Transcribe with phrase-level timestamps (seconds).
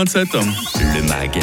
[0.00, 0.28] 27.
[0.94, 1.38] Le MAG,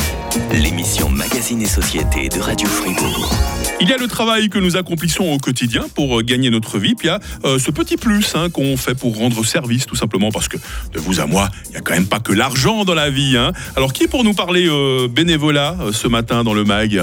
[0.51, 3.31] l'émission Magazine et Société de Radio Fribourg.
[3.80, 6.96] Il y a le travail que nous accomplissons au quotidien pour euh, gagner notre vie,
[6.96, 9.96] puis il y a euh, ce petit plus hein, qu'on fait pour rendre service, tout
[9.96, 10.57] simplement parce que
[10.91, 13.38] de vous à moi, il n'y a quand même pas que l'argent dans la vie.
[13.38, 13.51] Hein.
[13.75, 17.00] Alors qui est pour nous parler euh, bénévolat euh, ce matin dans le MAG?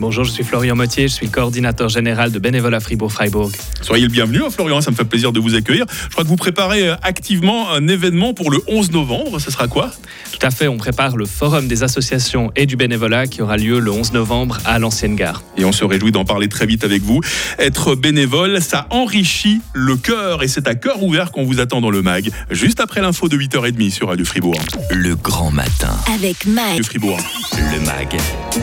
[0.00, 3.52] Bonjour, je suis Florian Mottier, je suis le coordinateur général de bénévolat Fribourg-Freiburg.
[3.80, 5.86] Soyez le bienvenu, hein, Florian, ça me fait plaisir de vous accueillir.
[5.88, 9.68] Je crois que vous préparez euh, activement un événement pour le 11 novembre, ce sera
[9.68, 9.90] quoi?
[10.32, 13.78] Tout à fait, on prépare le forum des associations et du bénévolat qui aura lieu
[13.78, 15.42] le 11 novembre à l'ancienne gare.
[15.56, 17.20] Et on se réjouit d'en parler très vite avec vous.
[17.58, 21.90] Être bénévole, ça enrichit le cœur et c'est à cœur ouvert qu'on vous attend dans
[21.90, 24.60] le MAG, juste après l'info de 8h30 sur Radio Fribourg.
[24.90, 25.96] Le grand matin.
[26.12, 26.82] Avec Mag.
[26.82, 27.20] Fribourg.
[27.56, 28.16] Le MAG,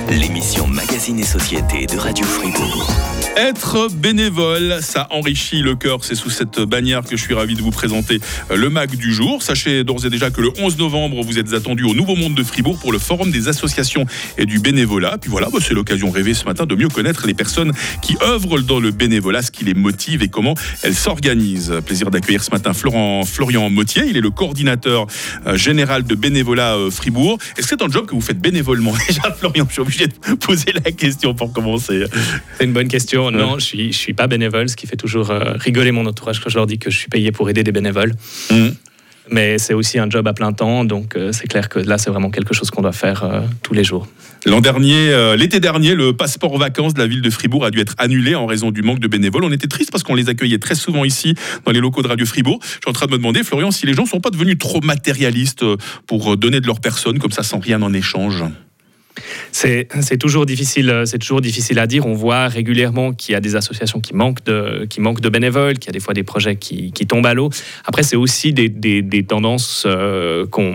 [0.10, 2.90] l'émission Magazine et Société de Radio Fribourg.
[3.38, 6.04] Être bénévole, ça enrichit le cœur.
[6.04, 8.20] C'est sous cette bannière que je suis ravi de vous présenter
[8.52, 9.42] euh, le MAG du jour.
[9.42, 12.44] Sachez d'ores et déjà que le 11 novembre, vous êtes attendu au Nouveau Monde de
[12.44, 14.06] Fribourg pour le Forum des associations
[14.38, 15.18] et du bénévolat.
[15.18, 18.60] Puis voilà, bah, c'est l'occasion rêvée ce matin de mieux connaître les personnes qui œuvrent
[18.60, 21.74] dans le bénévolat, ce qui les motive et comment elles s'organisent.
[21.86, 24.04] Plaisir d'accueillir ce matin Florent, Florian Mottier.
[24.10, 25.08] Il est le coordinateur
[25.48, 27.38] euh, général de bénévolat euh, Fribourg.
[27.58, 28.81] Est-ce que c'est un job que vous faites bénévolement?
[29.08, 32.06] Déjà, Florian, je suis obligé de poser la question pour commencer.
[32.58, 33.32] C'est une bonne question.
[33.32, 36.40] Non, je suis, je suis pas bénévole, ce qui fait toujours euh, rigoler mon entourage
[36.40, 38.14] quand je leur dis que je suis payé pour aider des bénévoles.
[38.50, 38.70] Mm.
[39.30, 42.10] Mais c'est aussi un job à plein temps, donc euh, c'est clair que là, c'est
[42.10, 44.08] vraiment quelque chose qu'on doit faire euh, tous les jours.
[44.46, 47.80] L'an dernier, euh, l'été dernier, le passeport vacances de la ville de Fribourg a dû
[47.80, 49.44] être annulé en raison du manque de bénévoles.
[49.44, 52.26] On était triste parce qu'on les accueillait très souvent ici, dans les locaux de Radio
[52.26, 52.60] Fribourg.
[52.64, 54.82] Je suis en train de me demander, Florian, si les gens sont pas devenus trop
[54.82, 55.64] matérialistes
[56.08, 58.44] pour donner de leur personne comme ça sans rien en échange?
[59.52, 62.06] C'est toujours difficile, euh, c'est toujours difficile à dire.
[62.06, 65.78] On voit régulièrement qu'il y a des associations qui manquent de, qui manquent de bénévoles,
[65.78, 67.50] qu'il y a des fois des projets qui, qui tombent à l'eau.
[67.86, 70.74] Après, c'est aussi des, des- des tendances euh, qu'on,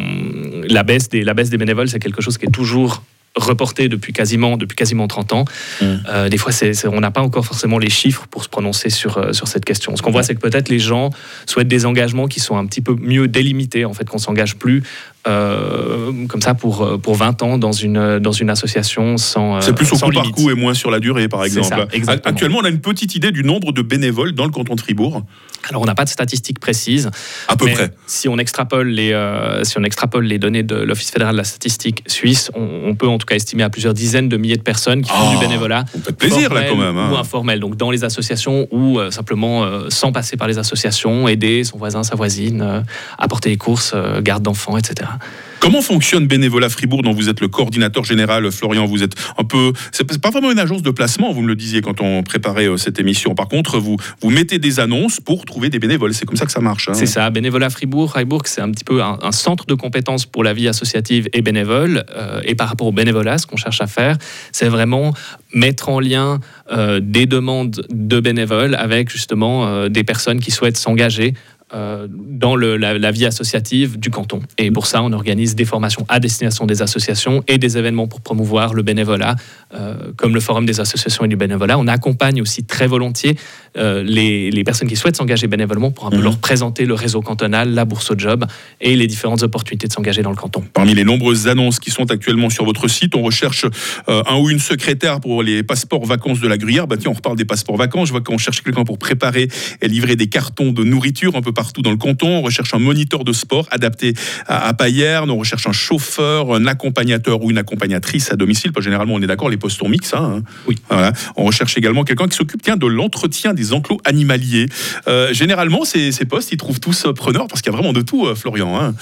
[0.69, 3.03] la baisse des, la baisse des bénévoles, c'est quelque chose qui est toujours
[3.37, 5.45] reporté depuis quasiment, depuis quasiment 30 ans.
[5.83, 5.85] Mm.
[6.09, 6.53] Euh, des fois,
[6.91, 9.95] on n'a pas encore forcément les chiffres pour se prononcer sur, euh, sur cette question.
[9.95, 11.11] Ce qu'on voit, c'est que peut-être les gens
[11.45, 14.83] souhaitent des engagements qui sont un petit peu mieux délimités, en fait, qu'on s'engage plus
[15.27, 19.57] comme ça pour, euh, pour 20 ans dans une, dans une association sans.
[19.57, 21.69] euh, C'est plus au coup par coup et moins sur la durée, par exemple.
[22.05, 22.13] ça.
[22.25, 25.23] Actuellement, on a une petite idée du nombre de bénévoles dans le canton de Fribourg.
[25.69, 27.11] Alors, on n'a pas de statistiques précises.
[27.49, 27.91] À peu mais près.
[28.07, 31.45] Si on extrapole les, euh, si on extrapole les données de l'Office fédéral de la
[31.45, 34.63] statistique suisse, on, on peut en tout cas estimer à plusieurs dizaines de milliers de
[34.63, 35.85] personnes qui font Ah, du bénévolat.
[35.97, 36.97] On fait plaisir, là, quand même.
[36.97, 37.11] hein.
[37.13, 41.27] Ou informel, donc dans les associations ou euh, simplement euh, sans passer par les associations,
[41.27, 42.81] aider son voisin, sa voisine, euh,
[43.19, 45.11] apporter les courses, euh, garde d'enfants, etc.
[45.61, 48.85] Comment fonctionne Bénévolat Fribourg, dont vous êtes le coordinateur général, Florian?
[48.87, 49.73] Vous êtes un peu.
[49.91, 52.77] C'est pas vraiment une agence de placement, vous me le disiez quand on préparait euh,
[52.77, 53.35] cette émission.
[53.35, 56.15] Par contre, vous, vous mettez des annonces pour trouver des bénévoles.
[56.15, 56.89] C'est comme ça que ça marche.
[56.89, 56.95] hein.
[56.95, 58.11] C'est ça, Bénévolat Fribourg.
[58.11, 62.05] Freiburg, c'est un petit peu un, centre de compétences pour la vie associative et bénévole.
[62.15, 64.17] Euh, et par rapport au bénévolat, ce qu'on cherche à faire,
[64.53, 65.13] c'est vraiment
[65.55, 66.39] mettre en lien
[66.71, 71.35] euh, des demandes de bénévoles avec justement des personnes qui souhaitent s'engager.
[71.75, 74.41] Euh, dans le- la, la vie associative du canton.
[74.57, 78.21] Et pour ça, on organise des formations à destination des associations et des événements pour
[78.21, 79.35] promouvoir le bénévolat,
[79.75, 81.79] euh, comme le Forum des associations et du bénévolat.
[81.79, 83.37] On accompagne aussi très volontiers
[83.77, 86.23] euh, les, les personnes qui souhaitent s'engager bénévolement pour un peu Mhm.
[86.23, 88.45] leur présenter le réseau cantonal, la bourse au job
[88.81, 90.65] et les différentes opportunités de s'engager dans le canton.
[90.73, 93.67] Parmi les nombreuses annonces qui sont actuellement sur votre site, on recherche
[94.07, 96.87] un ou une secrétaire pour les passeports vacances de la Gruyère.
[96.87, 98.07] Bah tiens, on reparle des passeports vacances.
[98.09, 99.49] Je vois qu'on cherche quelqu'un pour préparer
[99.83, 102.29] et livrer des cartons de nourriture un peu partout dans le canton.
[102.29, 104.15] On recherche un moniteur de sport adapté
[104.47, 105.31] à, à Payerne.
[105.31, 108.71] On recherche un chauffeur, un accompagnateur ou une accompagnatrice à domicile.
[108.73, 110.15] Parce que généralement, on est d'accord, les postes sont mixtes.
[110.15, 110.43] hein.
[110.69, 110.77] Oui.
[110.91, 111.13] Voilà.
[111.37, 114.67] On recherche également quelqu'un qui s'occupe de l'entretien des enclos animaliers.
[115.07, 117.93] Euh, généralement, ces, ces postes, ils trouvent tous euh, preneurs parce qu'il y a vraiment
[117.93, 118.77] de tout, euh, Florian.
[118.79, 118.95] hein.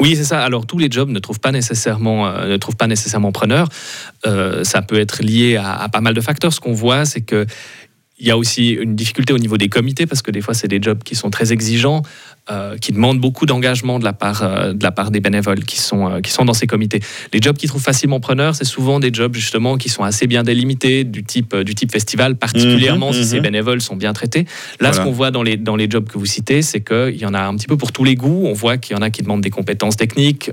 [0.00, 0.42] Oui, c'est ça.
[0.42, 3.68] Alors tous les jobs ne trouvent pas nécessairement, euh, ne trouvent pas nécessairement preneur.
[4.26, 6.52] Euh, ça peut être lié à, à pas mal de facteurs.
[6.52, 7.46] Ce qu'on voit, c'est que
[8.20, 10.68] il y a aussi une difficulté au niveau des comités parce que des fois c'est
[10.68, 12.02] des jobs qui sont très exigeants,
[12.50, 15.78] euh, qui demandent beaucoup d'engagement de la part euh, de la part des bénévoles qui
[15.78, 17.00] sont euh, qui sont dans ces comités.
[17.32, 20.42] Les jobs qui trouvent facilement preneurs, c'est souvent des jobs justement qui sont assez bien
[20.42, 23.42] délimités du type du type festival, particulièrement Mhm, si ces mhm.
[23.42, 24.40] bénévoles sont bien traités.
[24.40, 24.46] Là,
[24.80, 24.92] Voilà.
[24.94, 27.34] ce qu'on voit dans les dans les jobs que vous citez, c'est qu'il y en
[27.34, 28.42] a un petit peu pour tous les goûts.
[28.46, 30.50] On voit qu'il y en a qui demandent des compétences techniques,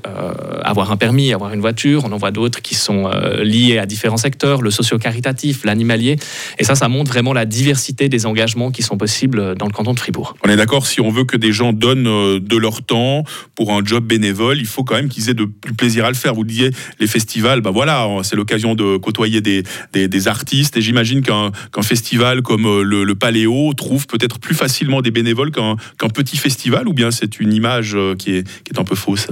[0.63, 2.03] avoir un permis, avoir une voiture.
[2.06, 3.09] On en voit d'autres qui sont
[3.41, 6.18] liés à différents secteurs, le socio-caritatif, l'animalier.
[6.59, 9.94] Et ça, ça montre vraiment la diversité des engagements qui sont possibles dans le canton
[9.94, 10.36] de Fribourg.
[10.45, 13.24] On est d'accord, si on veut que des gens donnent donnent de leur temps
[13.56, 16.15] pour un job bénévole, il faut quand même qu'ils aient de plus plaisir à le
[16.15, 16.33] faire.
[16.33, 19.63] Vous disiez les festivals, bah voilà, c'est l'occasion de côtoyer des,
[19.94, 21.51] des, artistes et j'imagine qu'un
[21.81, 25.75] festival comme le, le, Paléo trouve peut-être plus facilement des bénévoles qu'un
[26.13, 29.27] petit festival ou bien c'est une image qui est, qui est un peu fausse?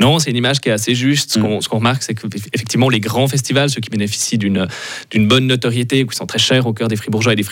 [0.00, 1.32] Non, c'est une image qui est assez juste.
[1.32, 1.60] Ce mm.
[1.68, 4.68] qu'on remarque, c'est qu'effectivement, les grands festivals, ceux qui bénéficient d'une
[5.14, 7.42] bonne notoriété, qui sont très chers au cœur des fribourgeois et des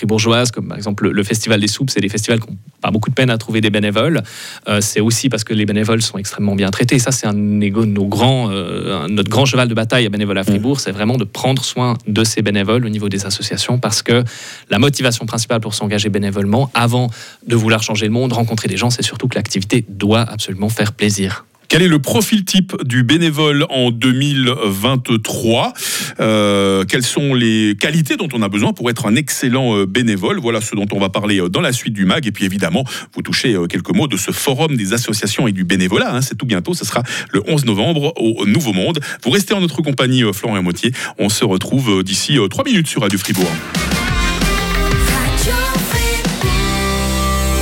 [0.52, 3.14] comme par exemple le, Festival des Soupes, c'est des festivals qui n'ont pas beaucoup de
[3.14, 4.22] peine à trouver des bénévoles.
[4.68, 6.98] Euh, c'est aussi parce que les bénévoles sont extrêmement bien traités.
[6.98, 10.46] ça, c'est un, nos grands, euh, notre grand cheval de bataille à bénévoles à mm.
[10.46, 14.24] Fribourg, c'est vraiment de prendre soin de ces bénévoles au niveau des associations, parce que
[14.70, 17.10] la motivation principale pour s'engager bénévolement, avant
[17.46, 20.92] de vouloir changer le monde, rencontrer des gens, c'est surtout que l'activité doit absolument faire
[20.92, 21.44] plaisir.
[21.68, 25.72] Quel est le profil type du bénévole en 2023
[26.20, 30.38] euh, Quelles sont les qualités dont on a besoin pour être un excellent euh, bénévole?
[30.38, 32.26] Voilà ce dont on va parler euh, dans la suite du MAG.
[32.26, 32.84] Et puis évidemment,
[33.14, 36.14] vous touchez quelques mots de ce forum des associations et du bénévolat.
[36.14, 36.22] Hein.
[36.22, 37.02] C'est tout bientôt, ce sera
[37.32, 39.00] le 11 novembre au Nouveau Monde.
[39.24, 40.92] Vous restez en notre compagnie, Florent Motier.
[41.18, 43.50] On se retrouve d'ici 3 minutes sur Radio Fribourg.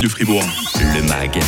[0.03, 0.43] Du Fribourg.
[0.75, 1.39] Le MAG,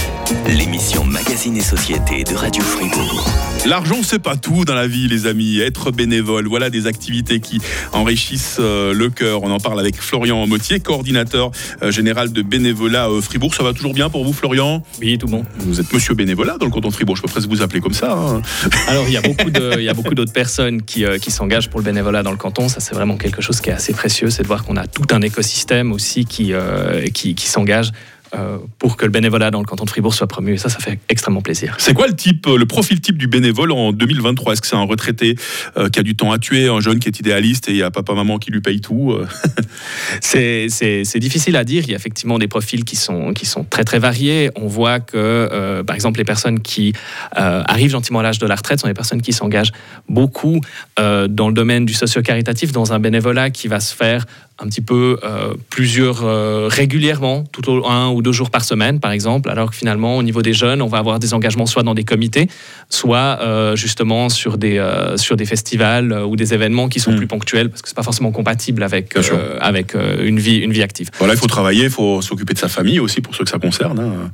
[0.47, 3.29] l'émission Magazine et Société de Radio Fribourg.
[3.65, 5.59] L'argent, c'est pas tout dans la vie, les amis.
[5.59, 7.59] Être bénévole, voilà des activités qui
[7.91, 9.43] enrichissent euh, le cœur.
[9.43, 13.53] On en parle avec Florian Motier, coordinateur euh, général de bénévolat euh, Fribourg.
[13.53, 14.83] Ça va toujours bien pour vous, Florian?
[15.01, 15.43] Oui, tout bon.
[15.57, 17.17] Vous êtes monsieur bénévolat dans le canton de Fribourg.
[17.17, 18.13] Je peux presque vous appeler comme ça.
[18.13, 18.41] Hein.
[18.87, 21.69] Alors, il y a beaucoup de, il y a beaucoup d'autres personnes qui, qui s'engagent
[21.69, 22.69] pour le bénévolat dans le canton.
[22.69, 24.29] Ça, c'est vraiment quelque chose qui est assez précieux.
[24.29, 26.53] C'est de voir qu'on a tout un écosystème aussi qui,
[27.13, 27.91] qui, qui s'engage
[28.79, 30.53] pour que le bénévolat dans le canton de Fribourg soit promu.
[30.53, 31.75] Et ça, ça fait extrêmement plaisir.
[31.79, 34.75] C'est quoi le type, euh, le profil type du bénévole en 2023 Est-ce que c'est
[34.75, 35.35] un retraité
[35.77, 37.83] euh, qui a du temps à tuer, un jeune qui est idéaliste et il y
[37.83, 39.15] a papa maman qui lui paye tout
[40.21, 41.83] C'est difficile à dire.
[41.85, 44.49] Il y a effectivement des profils qui sont qui sont très très variés.
[44.55, 46.93] On voit que par exemple les personnes qui
[47.31, 49.71] arrivent gentiment à l'âge de la retraite sont des personnes qui s'engagent
[50.09, 50.59] beaucoup
[50.97, 54.25] dans le domaine du socio-caritatif, dans un bénévolat qui va se faire
[54.57, 59.01] un petit peu euh, plusieurs euh, régulièrement, tout au un ou deux jours par semaine,
[59.01, 61.83] par exemple, alors que finalement, au niveau des jeunes, on va avoir des engagements soit
[61.83, 62.47] dans des comités,
[62.89, 64.81] soit euh, justement sur des,
[65.17, 67.17] sur des festivals ou des événements qui sont mm.
[67.17, 69.17] plus ponctuels, parce que c'est pas forcément compatible avec,
[69.59, 71.09] avec une, vie, une vie active.
[71.19, 73.59] Voilà, il faut travailler, il faut s'occuper de sa famille aussi, pour ceux que ça
[73.59, 73.99] concerne.
[73.99, 74.31] Hein.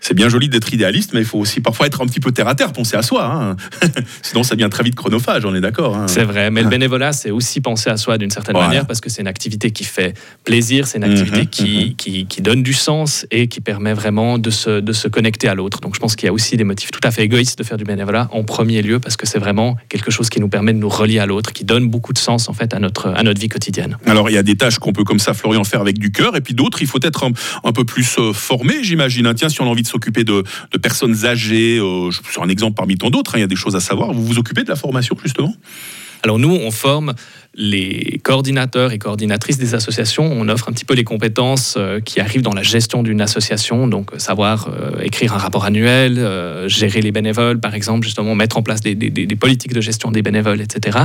[0.00, 2.46] C'est bien joli d'être idéaliste, mais il faut aussi parfois être un petit peu terre
[2.46, 3.24] à terre, penser à soi.
[3.24, 3.56] Hein.
[4.22, 5.96] Sinon, ça devient très vite chronophage, on est d'accord.
[5.96, 6.06] Hein.
[6.06, 9.10] C'est vrai, mais le bénévolat, c'est aussi penser à soi d'une certaine manière, parce que
[9.10, 10.14] c'est une activité qui fait
[10.44, 11.94] plaisir, c'est une activité mhm, qui, mhm.
[11.96, 15.54] qui, qui, donne du sens et qui permet vraiment de se, de se connecter à
[15.54, 15.80] l'autre.
[15.80, 17.76] Donc je pense qu'il y a aussi des motifs tout à fait égoïstes de faire
[17.76, 20.78] du bénévolat en premier lieu parce que c'est vraiment quelque chose qui nous permet de
[20.78, 23.40] nous relier à l'autre, qui donne beaucoup de sens en fait à notre, à notre
[23.40, 23.98] vie quotidienne.
[24.06, 26.36] Alors il y a des tâches qu'on peut comme ça, Florian, faire avec du cœur
[26.36, 29.32] et puis d'autres, il faut être un, peu plus euh, formé, j'imagine.
[29.34, 32.48] Tiens, si on a envie de s'occuper de, de, personnes âgées, euh, je suis un
[32.48, 34.12] exemple parmi tant d'autres, hein, il y a des choses à savoir.
[34.12, 35.54] Vous vous occupez de la formation justement?
[36.22, 37.14] Alors nous, on forme
[37.56, 42.20] les coordinateurs et coordinatrices des associations, on offre un petit peu les compétences euh, qui
[42.20, 46.20] arrivent dans la gestion d'une association, donc euh, savoir euh, écrire un rapport annuel,
[46.66, 48.94] gérer les bénévoles, par exemple, justement mettre en place des,
[49.38, 50.98] politiques de gestion des bénévoles, etc.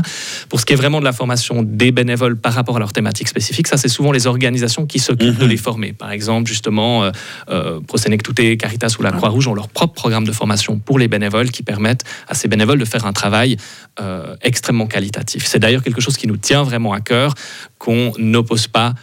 [0.49, 3.27] Pour ce qui est vraiment de la formation des bénévoles par rapport à leurs thématiques
[3.27, 5.49] spécifiques, ça c'est souvent les organisations qui s'occupent de mhm.
[5.49, 5.93] les former.
[5.93, 7.11] Par exemple, justement,
[7.49, 11.51] euh, Prosenectute, Caritas ou la Croix-Rouge ont leur propre programme de formation pour les bénévoles
[11.51, 13.57] qui permettent à ces bénévoles de faire un travail
[14.41, 15.45] extrêmement qualitatif.
[15.45, 17.33] C'est d'ailleurs quelque chose qui nous tient vraiment à cœur,
[17.77, 18.93] qu'on n'oppose pas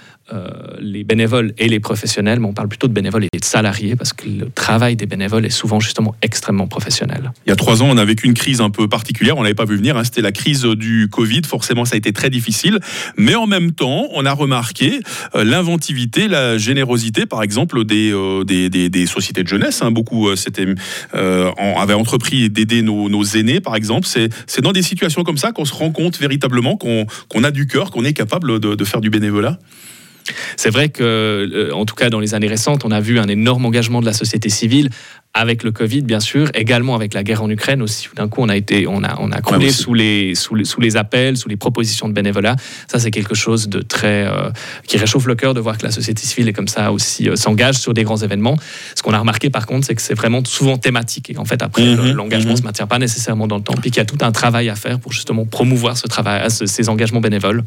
[0.81, 4.13] les bénévoles et les professionnels, mais on parle plutôt de bénévoles et de salariés parce
[4.13, 7.33] que le travail des bénévoles est souvent justement extrêmement professionnel.
[7.47, 9.55] Il y a trois ans, on a vécu une crise un peu particulière, on l'avait
[9.55, 10.05] pas vu venir, hein.
[10.05, 12.81] c'était la crise du Covid, forcément ça a été très difficile,
[13.17, 15.01] mais en même temps, on a remarqué
[15.35, 19.83] euh, l'inventivité, la générosité, par exemple, des, euh, sociétés de jeunesse.
[19.83, 19.91] Hein.
[19.91, 20.67] Beaucoup c'était,
[21.13, 24.07] avaient entrepris d'aider nos, aînés, par exemple.
[24.07, 27.91] C'est, dans des situations comme ça qu'on se rend compte véritablement qu'on, a du cœur,
[27.91, 29.59] qu'on est capable de faire du bénévolat?
[30.57, 33.29] C'est vrai que, euh, en tout cas dans les années récentes, on a vu un
[33.29, 34.91] énorme engagement de la société civile
[35.37, 38.09] avec le Covid, bien sûr, également avec la guerre en Ukraine aussi.
[38.17, 40.81] D'un coup, on a été, on a, on a coulé sous, les, sous, les, sous
[40.81, 42.57] les appels, sous les propositions de bénévolat.
[42.89, 44.49] Ça, c'est quelque chose de très euh,
[44.87, 47.37] qui réchauffe le cœur de voir que la société civile est comme ça aussi euh,
[47.37, 48.57] s'engage sur des grands événements.
[48.95, 51.63] Ce qu'on a remarqué, par contre, c'est que c'est vraiment souvent thématique et en fait,
[51.63, 52.63] après, mhm, l'engagement ne mhm.
[52.63, 54.75] se maintient pas nécessairement dans le temps, puis qu'il y a tout un travail à
[54.75, 57.63] faire pour justement promouvoir ce travail, ces engagements bénévoles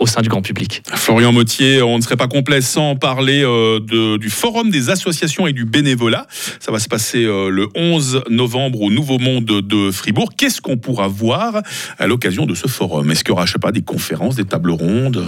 [0.00, 0.82] au sein du grand public.
[0.94, 5.52] Florian Mottier, on ne serait pas complet sans parler de, du Forum des associations et
[5.52, 6.26] du bénévolat.
[6.58, 10.30] Ça va se passer le 11 novembre au Nouveau Monde de Fribourg.
[10.36, 11.62] Qu'est-ce qu'on pourra voir
[11.98, 13.10] à l'occasion de ce forum?
[13.10, 15.24] Est-ce qu'il y aura, je sais pas, des conférences, des tables rondes?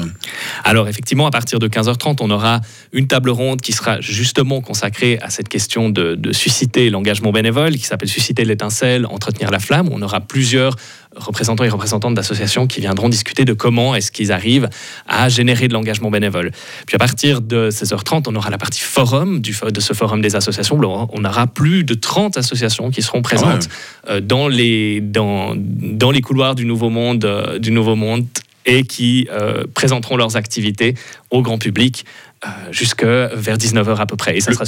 [0.65, 2.61] Alors effectivement, à partir de 15h30, on aura
[2.93, 7.73] une table ronde qui sera justement consacrée à cette question de, de susciter l'engagement bénévole,
[7.73, 9.89] qui s'appelle Susciter l'étincelle, entretenir la flamme.
[9.93, 10.77] On aura plusieurs
[11.17, 14.69] représentants et représentantes d'associations qui viendront discuter de comment est-ce qu'ils arrivent
[15.07, 16.53] à générer de l'engagement bénévole.
[16.87, 20.37] Puis à partir de 16h30, on aura la partie forum du, de ce forum des
[20.37, 20.79] associations.
[21.13, 23.69] On aura plus de 30 associations qui seront présentes
[24.07, 28.27] ah euh, dans, les, dans, dans les couloirs du Nouveau Monde, euh, du Nouveau Monde
[28.67, 30.95] et qui euh, présenteront leurs activités
[31.31, 32.05] au grand public
[32.73, 34.37] jusqu'à vers 19h à peu près.
[34.37, 34.65] Et ça sera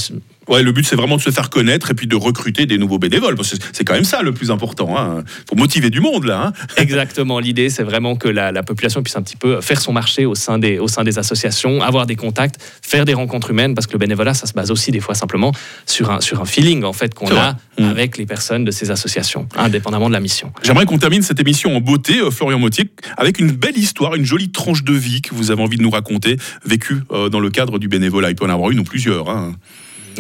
[0.48, 2.98] Ouais, le but c'est vraiment de se faire connaître et puis de recruter des nouveaux
[2.98, 3.34] bénévoles.
[3.34, 4.96] Parce que c'est quand même ça le plus important.
[4.98, 5.24] Hein.
[5.48, 6.46] Faut motiver du monde là.
[6.46, 6.52] Hein.
[6.76, 7.38] Exactement.
[7.38, 10.58] L'idée c'est vraiment que la, population puisse un petit peu faire son marché au sein
[10.58, 13.74] des au sein des associations, avoir des contacts, faire des rencontres humaines.
[13.74, 15.52] Parce que le bénévolat ça se base aussi des fois simplement
[15.86, 17.84] sur un sur un feeling en fait qu'on a mmh.
[17.84, 20.52] avec les personnes de ces associations, indépendamment de la mission.
[20.62, 24.24] J'aimerais qu'on termine cette émission en beauté, euh, Florian Motier, avec une belle histoire, une
[24.24, 27.50] jolie tranche de vie que vous avez envie de nous raconter, vécue euh, dans le
[27.50, 28.30] cadre du bénévolat.
[28.30, 29.28] Il peut en avoir une ou plusieurs.
[29.28, 29.54] Hein.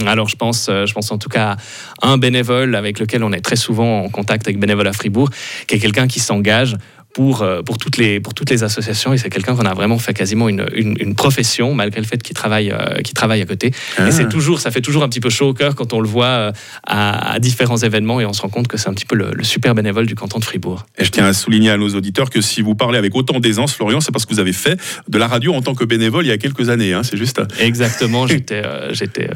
[0.06, 1.56] Alors je pense, euh, je pense en tout cas
[2.02, 5.30] à un bénévole avec lequel on est très souvent en contact avec Bénévole à Fribourg,
[5.66, 6.76] qui est quelqu'un qui s'engage
[7.14, 9.14] pour, euh, pour, toutes les, pour toutes les associations.
[9.14, 12.34] Et c'est quelqu'un qu'on a vraiment fait quasiment une, une, profession, malgré le fait qu'il
[12.34, 13.68] travaille, euh, travaille à côté.
[13.68, 14.10] Et ah.
[14.10, 16.26] c'est toujours, ça fait toujours un petit peu chaud au cœur quand on le voit
[16.26, 16.52] euh,
[16.86, 19.74] à, différents événements et on se rend compte que c'est un petit peu le, super
[19.74, 20.84] bénévole du canton de Fribourg.
[20.98, 23.72] Et je tiens à souligner à nos auditeurs que si vous parlez avec autant d'aisance,
[23.72, 24.78] Florian, c'est parce que vous avez fait
[25.08, 26.92] de la radio en tant que bénévole il y a quelques années.
[26.92, 27.40] Hein, c'est juste.
[27.60, 28.26] Exactement.
[28.34, 29.30] j'étais j'étais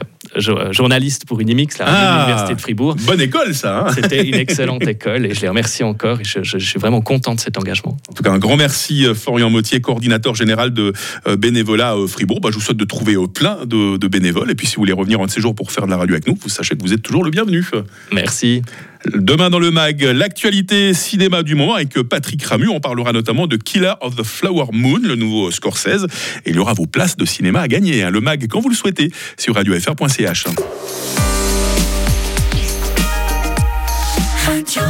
[0.70, 2.96] journaliste pour Unimix, la ah, l'Université de Fribourg.
[3.06, 3.86] Bonne école, ça.
[3.86, 3.92] Hein.
[3.94, 6.20] C'était une excellente école et je les remercie encore.
[6.20, 7.67] Et je, je suis vraiment content de cet engagement.
[8.08, 10.92] En tout cas, un grand merci euh, Florian Mottier, coordinateur général de
[11.26, 12.40] euh, bénévolat euh, Fribourg.
[12.40, 14.50] Bah, je vous souhaite de trouver plein de, bénévoles.
[14.50, 16.14] Et puis si vous voulez revenir un de ces jours pour faire de la radio
[16.14, 17.64] avec nous, vous sachez que vous êtes toujours le bienvenu.
[18.12, 18.62] Merci.
[19.14, 22.68] Demain dans le MAG, l'actualité cinéma du moment avec Patrick Ramu.
[22.68, 26.06] On parlera notamment de Killer of the Flower Moon, le nouveau Scorsese.
[26.44, 28.02] Et il y aura vos places de cinéma à gagner.
[28.02, 28.10] Hein.
[28.10, 30.46] Le MAG, quand vous le souhaitez, sur radiofr.ch.
[34.46, 34.82] Radio